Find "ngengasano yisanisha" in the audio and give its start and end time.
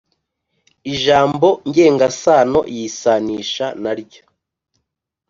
1.69-3.65